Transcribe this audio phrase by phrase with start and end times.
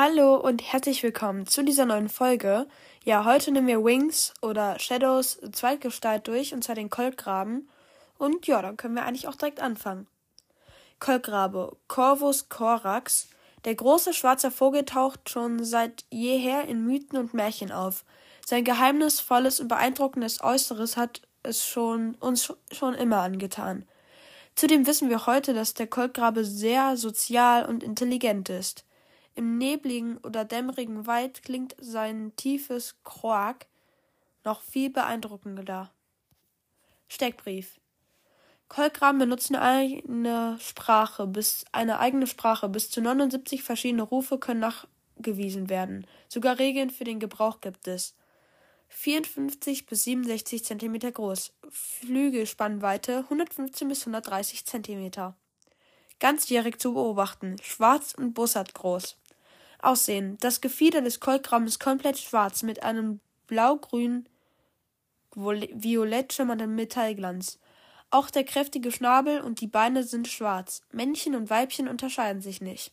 [0.00, 2.68] Hallo und herzlich willkommen zu dieser neuen Folge.
[3.02, 7.68] Ja, heute nehmen wir Wings oder Shadows Zweitgestalt durch, und zwar den Kolkraben.
[8.16, 10.06] Und ja, dann können wir eigentlich auch direkt anfangen.
[11.00, 13.28] Kolkrabe, Corvus corax.
[13.64, 18.04] Der große schwarze Vogel taucht schon seit jeher in Mythen und Märchen auf.
[18.46, 23.84] Sein geheimnisvolles und beeindruckendes Äußeres hat es schon, uns schon immer angetan.
[24.54, 28.84] Zudem wissen wir heute, dass der Kolkrabe sehr sozial und intelligent ist.
[29.38, 33.66] Im nebligen oder dämmerigen Wald klingt sein tiefes Kroak
[34.42, 35.92] noch viel beeindruckender.
[37.06, 37.78] Steckbrief
[38.66, 42.68] Kolkraben benutzen eine Sprache, bis eine eigene Sprache.
[42.68, 46.04] Bis zu 79 verschiedene Rufe können nachgewiesen werden.
[46.26, 48.16] Sogar Regeln für den Gebrauch gibt es.
[48.88, 51.52] 54 bis 67 cm groß.
[51.70, 55.34] Flügelspannweite 115 bis 130 cm.
[56.18, 57.54] Ganzjährig zu beobachten.
[57.62, 59.16] Schwarz und bussard groß.
[59.80, 60.36] Aussehen.
[60.40, 64.28] Das Gefieder des Kolkrabben ist komplett schwarz mit einem blau-grün
[65.34, 67.58] violett schimmernden Metallglanz.
[68.10, 70.82] Auch der kräftige Schnabel und die Beine sind schwarz.
[70.92, 72.92] Männchen und Weibchen unterscheiden sich nicht.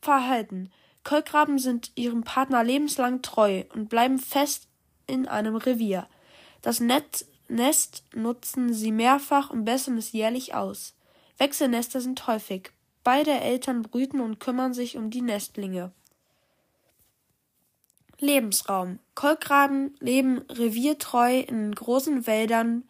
[0.00, 0.70] Verhalten.
[1.02, 4.68] Kolkraben sind ihrem Partner lebenslang treu und bleiben fest
[5.06, 6.06] in einem Revier.
[6.62, 10.94] Das Net Nest nutzen sie mehrfach und bessern es jährlich aus.
[11.38, 12.72] Wechselnester sind häufig.
[13.04, 15.92] Beide Eltern brüten und kümmern sich um die Nestlinge.
[18.18, 18.98] Lebensraum.
[19.14, 22.84] Kolkraben leben reviertreu in großen Wäldern,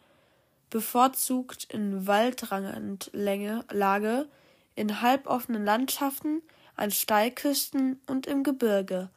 [0.69, 4.27] bevorzugt in Waldrandlage,
[4.75, 6.41] in halboffenen Landschaften,
[6.75, 9.09] an Steilküsten und im Gebirge.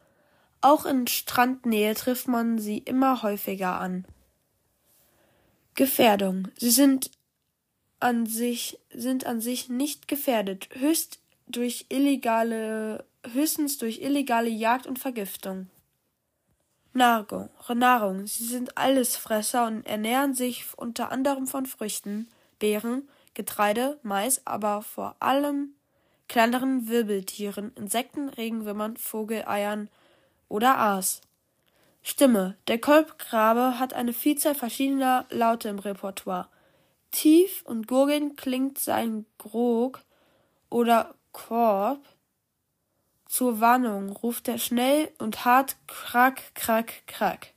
[0.61, 4.05] Auch in Strandnähe trifft man sie immer häufiger an.
[5.75, 6.49] Gefährdung.
[6.57, 7.11] Sie sind
[8.03, 14.99] an sich, sind an sich nicht gefährdet, höchst durch illegale, höchstens durch illegale Jagd und
[14.99, 15.67] Vergiftung.
[16.93, 17.49] Nahrung.
[17.73, 18.27] Nahrung.
[18.27, 22.27] Sie sind Allesfresser und ernähren sich unter anderem von Früchten,
[22.59, 25.73] Beeren, Getreide, Mais, aber vor allem
[26.27, 29.89] kleineren Wirbeltieren, Insekten, Regenwürmern, Vogeleiern
[30.49, 31.21] oder Aas.
[32.03, 32.57] Stimme.
[32.67, 36.49] Der Kolbgrabe hat eine Vielzahl verschiedener Laute im Repertoire.
[37.13, 40.01] Tief und gurgelnd klingt sein Grog
[40.71, 42.03] oder Korb.
[43.27, 47.53] Zur Warnung ruft er schnell und hart krack, krack, krack.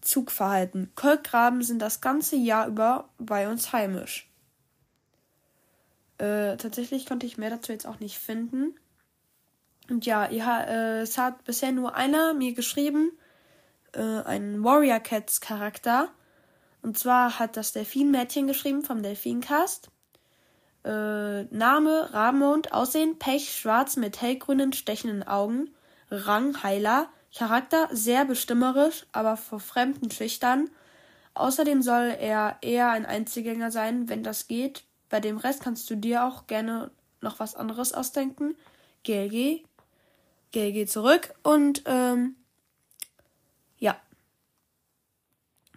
[0.00, 0.90] Zugverhalten.
[0.96, 4.28] Kolkraben sind das ganze Jahr über bei uns heimisch.
[6.18, 8.74] Äh, tatsächlich konnte ich mehr dazu jetzt auch nicht finden.
[9.88, 13.12] Und ja, ja äh, es hat bisher nur einer mir geschrieben,
[13.92, 16.10] äh, ein Warrior Cats Charakter.
[16.82, 19.88] Und zwar hat das Delfin-Mädchen geschrieben vom Delfincast.
[20.84, 25.70] Äh, Name, Rabenmond, Aussehen, Pech, schwarz mit hellgrünen, stechenden Augen.
[26.10, 27.08] Rang, Heiler.
[27.34, 30.68] Charakter, sehr bestimmerisch, aber vor Fremden schüchtern.
[31.34, 34.84] Außerdem soll er eher ein Einzelgänger sein, wenn das geht.
[35.08, 36.90] Bei dem Rest kannst du dir auch gerne
[37.22, 38.54] noch was anderes ausdenken.
[39.04, 39.64] GLG.
[40.52, 41.34] GLG zurück.
[41.42, 42.36] Und, ähm,
[43.78, 43.96] ja.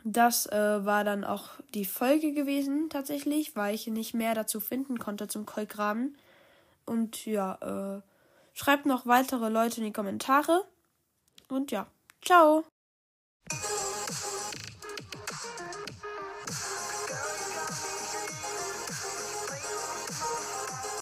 [0.08, 5.00] Das äh, war dann auch die Folge gewesen, tatsächlich, weil ich nicht mehr dazu finden
[5.00, 6.16] konnte zum Kolkraben.
[6.86, 7.56] Und ja,
[7.98, 8.02] äh,
[8.54, 10.64] schreibt noch weitere Leute in die Kommentare.
[11.50, 11.88] Und ja,
[12.22, 12.64] ciao!